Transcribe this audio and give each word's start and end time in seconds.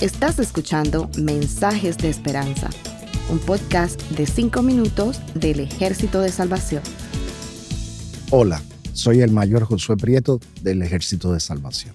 Estás 0.00 0.38
escuchando 0.38 1.08
Mensajes 1.16 1.96
de 1.98 2.08
Esperanza, 2.08 2.70
un 3.30 3.38
podcast 3.38 4.00
de 4.10 4.26
5 4.26 4.62
minutos 4.62 5.20
del 5.34 5.60
Ejército 5.60 6.20
de 6.20 6.30
Salvación. 6.30 6.82
Hola, 8.30 8.60
soy 8.92 9.20
el 9.20 9.30
mayor 9.30 9.64
Josué 9.64 9.96
Prieto 9.96 10.40
del 10.60 10.82
Ejército 10.82 11.32
de 11.32 11.38
Salvación. 11.38 11.94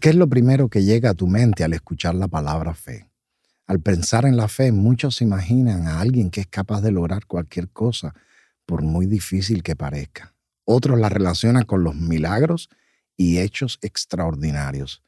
¿Qué 0.00 0.08
es 0.08 0.14
lo 0.14 0.28
primero 0.28 0.68
que 0.68 0.82
llega 0.82 1.10
a 1.10 1.14
tu 1.14 1.26
mente 1.26 1.62
al 1.62 1.74
escuchar 1.74 2.14
la 2.14 2.28
palabra 2.28 2.72
fe? 2.72 3.10
Al 3.66 3.80
pensar 3.80 4.24
en 4.24 4.36
la 4.36 4.48
fe, 4.48 4.72
muchos 4.72 5.20
imaginan 5.20 5.86
a 5.86 6.00
alguien 6.00 6.30
que 6.30 6.40
es 6.40 6.46
capaz 6.46 6.80
de 6.80 6.90
lograr 6.90 7.26
cualquier 7.26 7.68
cosa, 7.68 8.14
por 8.64 8.82
muy 8.82 9.06
difícil 9.06 9.62
que 9.62 9.76
parezca. 9.76 10.34
Otros 10.64 10.98
la 10.98 11.08
relacionan 11.08 11.64
con 11.64 11.84
los 11.84 11.94
milagros 11.94 12.70
y 13.16 13.38
hechos 13.38 13.78
extraordinarios. 13.82 15.02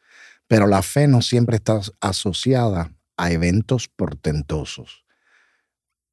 Pero 0.52 0.66
la 0.66 0.82
fe 0.82 1.08
no 1.08 1.22
siempre 1.22 1.56
está 1.56 1.80
asociada 2.02 2.94
a 3.16 3.32
eventos 3.32 3.88
portentosos. 3.88 5.06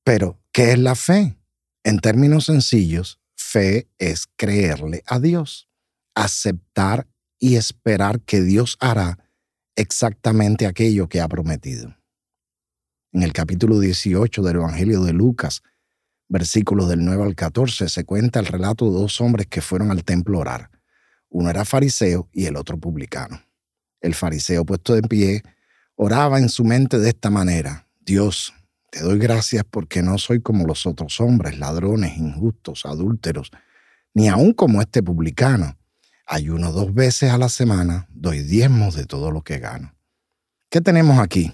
Pero, 0.06 0.40
¿qué 0.54 0.72
es 0.72 0.80
la 0.80 0.96
fe? 0.96 1.38
En 1.84 2.00
términos 2.00 2.46
sencillos, 2.46 3.20
fe 3.36 3.90
es 3.98 4.28
creerle 4.38 5.04
a 5.08 5.20
Dios, 5.20 5.68
aceptar 6.16 7.06
y 7.38 7.58
esperar 7.58 8.22
que 8.22 8.40
Dios 8.40 8.78
hará 8.80 9.20
exactamente 9.76 10.68
aquello 10.68 11.10
que 11.10 11.20
ha 11.20 11.28
prometido. 11.28 11.98
En 13.12 13.24
el 13.24 13.34
capítulo 13.34 13.78
18 13.78 14.42
del 14.42 14.56
Evangelio 14.56 15.04
de 15.04 15.12
Lucas, 15.12 15.64
versículos 16.30 16.88
del 16.88 17.04
9 17.04 17.24
al 17.24 17.36
14, 17.36 17.90
se 17.90 18.06
cuenta 18.06 18.40
el 18.40 18.46
relato 18.46 18.86
de 18.86 19.02
dos 19.02 19.20
hombres 19.20 19.48
que 19.48 19.60
fueron 19.60 19.92
al 19.92 20.06
templo 20.06 20.38
a 20.38 20.42
orar. 20.42 20.72
Uno 21.28 21.50
era 21.50 21.66
fariseo 21.66 22.30
y 22.32 22.46
el 22.46 22.56
otro 22.56 22.78
publicano. 22.78 23.49
El 24.02 24.16
fariseo 24.16 24.66
puesto 24.66 24.96
de 24.96 25.02
pie 25.02 25.44
oraba 25.96 26.40
en 26.40 26.50
su 26.50 26.64
mente 26.64 27.00
de 27.00 27.10
esta 27.10 27.30
manera, 27.30 27.88
Dios, 28.00 28.54
te 28.92 29.02
doy 29.02 29.20
gracias 29.20 29.64
porque 29.70 30.02
no 30.02 30.18
soy 30.18 30.42
como 30.42 30.66
los 30.66 30.86
otros 30.86 31.20
hombres, 31.20 31.60
ladrones, 31.60 32.18
injustos, 32.18 32.86
adúlteros, 32.86 33.52
ni 34.14 34.30
aun 34.30 34.54
como 34.54 34.82
este 34.82 35.04
publicano. 35.04 35.78
Ayuno 36.26 36.72
dos 36.72 36.94
veces 36.94 37.32
a 37.32 37.38
la 37.38 37.50
semana, 37.50 38.08
doy 38.12 38.40
diezmos 38.40 38.96
de 38.96 39.06
todo 39.06 39.32
lo 39.32 39.42
que 39.42 39.60
gano. 39.60 39.94
¿Qué 40.70 40.80
tenemos 40.80 41.20
aquí? 41.20 41.54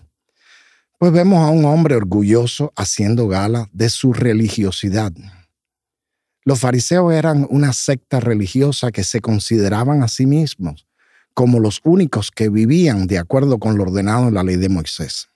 Pues 0.99 1.11
vemos 1.11 1.39
a 1.39 1.49
un 1.49 1.65
hombre 1.65 1.95
orgulloso 1.95 2.71
haciendo 2.75 3.27
gala 3.27 3.69
de 3.73 3.89
su 3.89 4.13
religiosidad. 4.13 5.11
Los 6.43 6.59
fariseos 6.59 7.11
eran 7.13 7.47
una 7.49 7.73
secta 7.73 8.19
religiosa 8.19 8.91
que 8.91 9.03
se 9.03 9.19
consideraban 9.19 10.03
a 10.03 10.07
sí 10.07 10.25
mismos 10.25 10.84
como 11.35 11.59
los 11.59 11.81
únicos 11.83 12.31
que 12.31 12.49
vivían 12.49 13.07
de 13.07 13.19
acuerdo 13.19 13.59
con 13.59 13.77
lo 13.77 13.83
ordenado 13.83 14.29
en 14.29 14.33
la 14.33 14.43
ley 14.43 14.55
de 14.55 14.69
Moisés. 14.69 15.27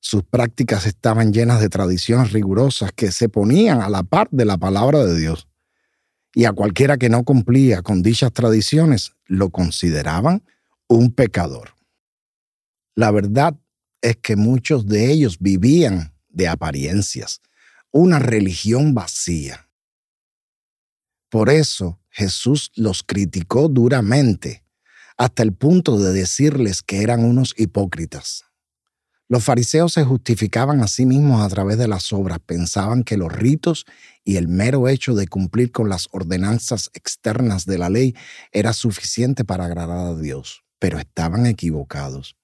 Sus 0.00 0.24
prácticas 0.24 0.86
estaban 0.86 1.32
llenas 1.32 1.60
de 1.60 1.68
tradiciones 1.68 2.32
rigurosas 2.32 2.92
que 2.92 3.12
se 3.12 3.28
ponían 3.28 3.82
a 3.82 3.90
la 3.90 4.02
par 4.02 4.28
de 4.30 4.46
la 4.46 4.56
palabra 4.56 5.04
de 5.04 5.16
Dios. 5.16 5.46
Y 6.34 6.46
a 6.46 6.52
cualquiera 6.52 6.96
que 6.96 7.10
no 7.10 7.24
cumplía 7.24 7.82
con 7.82 8.02
dichas 8.02 8.32
tradiciones 8.32 9.12
lo 9.26 9.50
consideraban 9.50 10.42
un 10.88 11.12
pecador. 11.12 11.74
La 12.94 13.10
verdad 13.10 13.54
es 14.00 14.16
que 14.16 14.34
muchos 14.34 14.86
de 14.86 15.12
ellos 15.12 15.38
vivían 15.38 16.14
de 16.30 16.48
apariencias, 16.48 17.42
una 17.90 18.18
religión 18.18 18.94
vacía. 18.94 19.68
Por 21.28 21.50
eso 21.50 22.00
Jesús 22.08 22.72
los 22.76 23.02
criticó 23.02 23.68
duramente 23.68 24.62
hasta 25.16 25.42
el 25.42 25.52
punto 25.52 25.98
de 25.98 26.12
decirles 26.12 26.82
que 26.82 27.02
eran 27.02 27.24
unos 27.24 27.54
hipócritas. 27.56 28.44
Los 29.32 29.44
fariseos 29.44 29.94
se 29.94 30.04
justificaban 30.04 30.82
a 30.82 30.88
sí 30.88 31.06
mismos 31.06 31.40
a 31.40 31.48
través 31.48 31.78
de 31.78 31.88
las 31.88 32.12
obras, 32.12 32.38
pensaban 32.44 33.02
que 33.02 33.16
los 33.16 33.32
ritos 33.32 33.86
y 34.24 34.36
el 34.36 34.46
mero 34.46 34.88
hecho 34.88 35.14
de 35.14 35.26
cumplir 35.26 35.72
con 35.72 35.88
las 35.88 36.08
ordenanzas 36.12 36.90
externas 36.92 37.64
de 37.64 37.78
la 37.78 37.88
ley 37.88 38.14
era 38.52 38.74
suficiente 38.74 39.44
para 39.44 39.64
agradar 39.64 40.06
a 40.06 40.14
Dios, 40.14 40.64
pero 40.78 40.98
estaban 40.98 41.46
equivocados. 41.46 42.36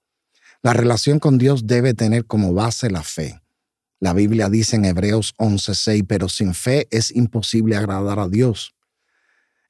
La 0.63 0.73
relación 0.73 1.19
con 1.19 1.37
Dios 1.37 1.67
debe 1.67 1.93
tener 1.93 2.25
como 2.25 2.55
base 2.55 2.91
la 2.91 3.03
fe. 3.03 3.41
La 4.01 4.13
Biblia 4.15 4.49
dice 4.49 4.77
en 4.77 4.87
Hebreos 4.87 5.35
11:6, 5.37 6.07
pero 6.07 6.29
sin 6.29 6.55
fe 6.55 6.89
es 6.91 7.15
imposible 7.15 7.77
agradar 7.77 8.19
a 8.19 8.29
Dios. 8.29 8.75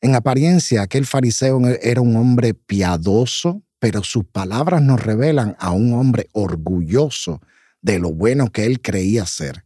En 0.00 0.14
apariencia, 0.14 0.82
aquel 0.82 1.06
fariseo 1.06 1.60
era 1.82 2.00
un 2.00 2.14
hombre 2.16 2.54
piadoso, 2.54 3.62
pero 3.80 4.04
sus 4.04 4.24
palabras 4.24 4.80
nos 4.82 5.02
revelan 5.02 5.56
a 5.58 5.72
un 5.72 5.92
hombre 5.92 6.28
orgulloso 6.32 7.40
de 7.82 7.98
lo 7.98 8.12
bueno 8.12 8.50
que 8.52 8.64
él 8.64 8.80
creía 8.80 9.26
ser. 9.26 9.64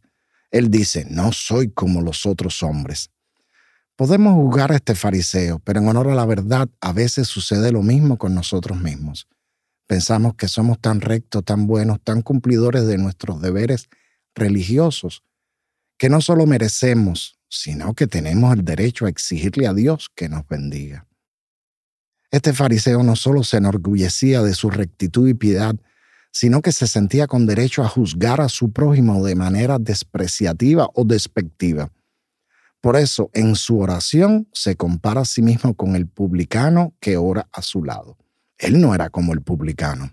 Él 0.49 0.69
dice, 0.69 1.05
no 1.09 1.31
soy 1.31 1.69
como 1.69 2.01
los 2.01 2.25
otros 2.25 2.63
hombres. 2.63 3.11
Podemos 3.95 4.33
juzgar 4.33 4.71
a 4.71 4.75
este 4.75 4.95
fariseo, 4.95 5.59
pero 5.59 5.79
en 5.79 5.87
honor 5.87 6.09
a 6.09 6.15
la 6.15 6.25
verdad, 6.25 6.67
a 6.81 6.93
veces 6.93 7.27
sucede 7.27 7.71
lo 7.71 7.83
mismo 7.83 8.17
con 8.17 8.33
nosotros 8.33 8.79
mismos. 8.79 9.27
Pensamos 9.85 10.33
que 10.35 10.47
somos 10.47 10.79
tan 10.79 11.01
rectos, 11.01 11.43
tan 11.43 11.67
buenos, 11.67 12.01
tan 12.03 12.21
cumplidores 12.23 12.87
de 12.87 12.97
nuestros 12.97 13.41
deberes 13.41 13.89
religiosos, 14.33 15.23
que 15.97 16.09
no 16.09 16.21
solo 16.21 16.47
merecemos 16.47 17.37
sino 17.53 17.93
que 17.93 18.07
tenemos 18.07 18.51
el 18.51 18.65
derecho 18.65 19.05
a 19.05 19.09
exigirle 19.09 19.67
a 19.67 19.73
Dios 19.73 20.09
que 20.15 20.27
nos 20.27 20.47
bendiga. 20.47 21.05
Este 22.31 22.51
fariseo 22.51 23.03
no 23.03 23.15
solo 23.15 23.43
se 23.43 23.57
enorgullecía 23.57 24.41
de 24.41 24.55
su 24.55 24.71
rectitud 24.71 25.29
y 25.29 25.35
piedad, 25.35 25.75
sino 26.31 26.63
que 26.63 26.71
se 26.71 26.87
sentía 26.87 27.27
con 27.27 27.45
derecho 27.45 27.83
a 27.83 27.87
juzgar 27.87 28.41
a 28.41 28.49
su 28.49 28.71
prójimo 28.71 29.23
de 29.23 29.35
manera 29.35 29.77
despreciativa 29.77 30.89
o 30.95 31.05
despectiva. 31.05 31.91
Por 32.81 32.95
eso, 32.95 33.29
en 33.33 33.55
su 33.55 33.79
oración 33.79 34.49
se 34.51 34.75
compara 34.75 35.21
a 35.21 35.25
sí 35.25 35.43
mismo 35.43 35.75
con 35.75 35.95
el 35.95 36.07
publicano 36.07 36.95
que 36.99 37.17
ora 37.17 37.47
a 37.53 37.61
su 37.61 37.83
lado. 37.83 38.17
Él 38.57 38.81
no 38.81 38.95
era 38.95 39.11
como 39.11 39.31
el 39.31 39.41
publicano 39.41 40.11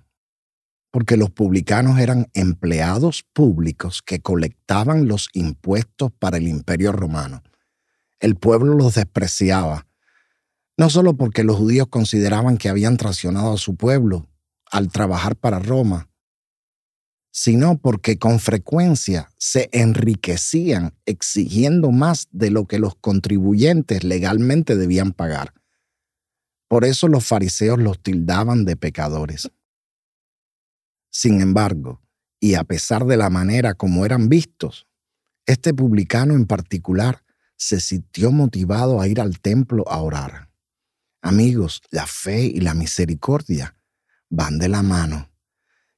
porque 0.91 1.17
los 1.17 1.31
publicanos 1.31 1.99
eran 1.99 2.28
empleados 2.34 3.25
públicos 3.33 4.03
que 4.05 4.21
colectaban 4.21 5.06
los 5.06 5.28
impuestos 5.33 6.11
para 6.19 6.39
el 6.39 6.49
imperio 6.49 6.93
romano. 6.93 7.43
El 8.19 8.37
pueblo 8.37 8.75
los 8.75 8.95
despreciaba, 8.97 9.87
no 10.77 10.91
solo 10.91 11.17
porque 11.17 11.45
los 11.45 11.56
judíos 11.56 11.89
consideraban 11.89 12.56
que 12.56 12.69
habían 12.69 12.97
traicionado 12.97 13.55
a 13.55 13.59
su 13.59 13.77
pueblo 13.77 14.28
al 14.71 14.91
trabajar 14.91 15.37
para 15.37 15.59
Roma, 15.59 16.09
sino 17.33 17.78
porque 17.78 18.19
con 18.19 18.41
frecuencia 18.41 19.31
se 19.39 19.69
enriquecían 19.72 20.95
exigiendo 21.07 21.93
más 21.93 22.28
de 22.33 22.51
lo 22.51 22.67
que 22.67 22.78
los 22.78 22.97
contribuyentes 22.97 24.03
legalmente 24.05 24.77
debían 24.77 25.12
pagar. 25.12 25.55
Por 26.69 26.84
eso 26.84 27.09
los 27.09 27.25
fariseos 27.25 27.78
los 27.78 28.03
tildaban 28.03 28.65
de 28.65 28.77
pecadores. 28.77 29.51
Sin 31.10 31.41
embargo, 31.41 32.00
y 32.38 32.54
a 32.54 32.65
pesar 32.65 33.04
de 33.04 33.16
la 33.16 33.28
manera 33.28 33.75
como 33.75 34.06
eran 34.06 34.28
vistos, 34.28 34.87
este 35.44 35.75
publicano 35.75 36.34
en 36.34 36.47
particular 36.47 37.25
se 37.56 37.81
sintió 37.81 38.31
motivado 38.31 39.00
a 39.00 39.09
ir 39.09 39.21
al 39.21 39.41
templo 39.41 39.87
a 39.88 40.00
orar. 40.00 40.50
Amigos, 41.21 41.82
la 41.91 42.06
fe 42.06 42.44
y 42.44 42.60
la 42.60 42.72
misericordia 42.72 43.76
van 44.31 44.59
de 44.59 44.69
la 44.69 44.82
mano. 44.82 45.31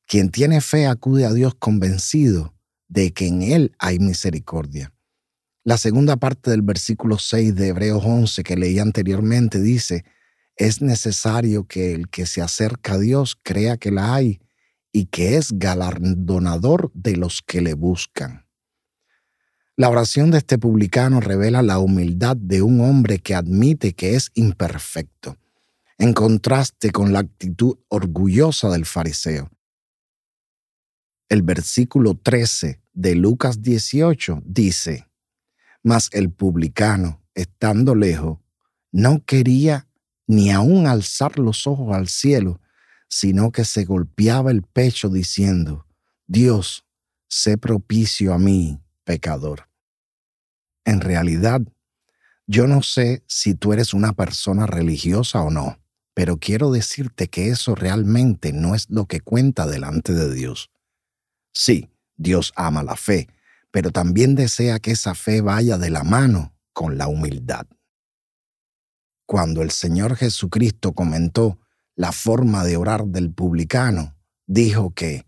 Quien 0.06 0.30
tiene 0.30 0.60
fe 0.60 0.86
acude 0.86 1.26
a 1.26 1.32
Dios 1.32 1.54
convencido 1.54 2.54
de 2.88 3.12
que 3.12 3.26
en 3.28 3.42
Él 3.42 3.76
hay 3.78 3.98
misericordia. 3.98 4.92
La 5.64 5.78
segunda 5.78 6.16
parte 6.16 6.50
del 6.50 6.62
versículo 6.62 7.18
6 7.18 7.54
de 7.54 7.68
Hebreos 7.68 8.02
11 8.04 8.42
que 8.42 8.56
leí 8.56 8.80
anteriormente 8.80 9.60
dice, 9.60 10.04
es 10.56 10.82
necesario 10.82 11.66
que 11.68 11.94
el 11.94 12.08
que 12.08 12.26
se 12.26 12.42
acerca 12.42 12.94
a 12.94 12.98
Dios 12.98 13.38
crea 13.40 13.76
que 13.76 13.92
la 13.92 14.14
hay 14.14 14.40
y 14.92 15.06
que 15.06 15.36
es 15.36 15.58
galardonador 15.58 16.92
de 16.94 17.16
los 17.16 17.42
que 17.42 17.62
le 17.62 17.74
buscan. 17.74 18.46
La 19.74 19.88
oración 19.88 20.30
de 20.30 20.38
este 20.38 20.58
publicano 20.58 21.20
revela 21.20 21.62
la 21.62 21.78
humildad 21.78 22.36
de 22.36 22.60
un 22.60 22.82
hombre 22.82 23.18
que 23.18 23.34
admite 23.34 23.94
que 23.94 24.14
es 24.14 24.30
imperfecto, 24.34 25.38
en 25.96 26.12
contraste 26.12 26.90
con 26.90 27.12
la 27.12 27.20
actitud 27.20 27.78
orgullosa 27.88 28.68
del 28.68 28.84
fariseo. 28.84 29.50
El 31.28 31.40
versículo 31.40 32.14
13 32.14 32.82
de 32.92 33.14
Lucas 33.14 33.62
18 33.62 34.42
dice, 34.44 35.08
Mas 35.82 36.10
el 36.12 36.30
publicano, 36.30 37.22
estando 37.34 37.94
lejos, 37.94 38.38
no 38.90 39.24
quería 39.24 39.88
ni 40.26 40.50
aun 40.50 40.86
alzar 40.86 41.38
los 41.38 41.66
ojos 41.66 41.94
al 41.94 42.08
cielo, 42.08 42.60
sino 43.12 43.52
que 43.52 43.66
se 43.66 43.84
golpeaba 43.84 44.50
el 44.50 44.62
pecho 44.62 45.10
diciendo, 45.10 45.86
Dios, 46.26 46.86
sé 47.28 47.58
propicio 47.58 48.32
a 48.32 48.38
mí, 48.38 48.80
pecador. 49.04 49.68
En 50.86 51.02
realidad, 51.02 51.60
yo 52.46 52.66
no 52.66 52.80
sé 52.80 53.22
si 53.26 53.54
tú 53.54 53.74
eres 53.74 53.92
una 53.92 54.14
persona 54.14 54.66
religiosa 54.66 55.42
o 55.42 55.50
no, 55.50 55.78
pero 56.14 56.38
quiero 56.38 56.72
decirte 56.72 57.28
que 57.28 57.50
eso 57.50 57.74
realmente 57.74 58.54
no 58.54 58.74
es 58.74 58.88
lo 58.88 59.04
que 59.04 59.20
cuenta 59.20 59.66
delante 59.66 60.14
de 60.14 60.32
Dios. 60.32 60.70
Sí, 61.52 61.90
Dios 62.16 62.54
ama 62.56 62.82
la 62.82 62.96
fe, 62.96 63.28
pero 63.70 63.90
también 63.90 64.34
desea 64.34 64.80
que 64.80 64.92
esa 64.92 65.14
fe 65.14 65.42
vaya 65.42 65.76
de 65.76 65.90
la 65.90 66.02
mano 66.02 66.54
con 66.72 66.96
la 66.96 67.08
humildad. 67.08 67.66
Cuando 69.26 69.60
el 69.60 69.70
Señor 69.70 70.16
Jesucristo 70.16 70.94
comentó 70.94 71.58
la 71.96 72.12
forma 72.12 72.64
de 72.64 72.76
orar 72.76 73.06
del 73.06 73.32
publicano, 73.32 74.16
dijo 74.46 74.92
que 74.94 75.26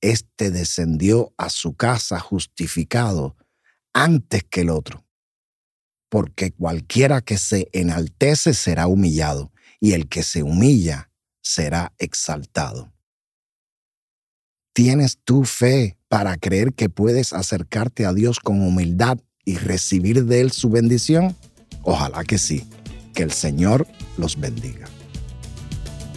éste 0.00 0.50
descendió 0.50 1.32
a 1.36 1.50
su 1.50 1.74
casa 1.74 2.20
justificado 2.20 3.36
antes 3.92 4.44
que 4.44 4.60
el 4.60 4.70
otro, 4.70 5.04
porque 6.08 6.52
cualquiera 6.52 7.20
que 7.20 7.38
se 7.38 7.68
enaltece 7.72 8.54
será 8.54 8.86
humillado, 8.86 9.52
y 9.80 9.92
el 9.92 10.08
que 10.08 10.22
se 10.22 10.42
humilla 10.42 11.10
será 11.42 11.92
exaltado. 11.98 12.92
¿Tienes 14.72 15.18
tu 15.24 15.44
fe 15.44 15.96
para 16.08 16.36
creer 16.36 16.74
que 16.74 16.88
puedes 16.88 17.32
acercarte 17.32 18.04
a 18.04 18.12
Dios 18.12 18.40
con 18.40 18.60
humildad 18.60 19.18
y 19.44 19.56
recibir 19.56 20.24
de 20.24 20.42
Él 20.42 20.52
su 20.52 20.68
bendición? 20.68 21.34
Ojalá 21.82 22.24
que 22.24 22.36
sí. 22.36 22.68
Que 23.14 23.22
el 23.22 23.32
Señor 23.32 23.86
los 24.18 24.38
bendiga. 24.38 24.86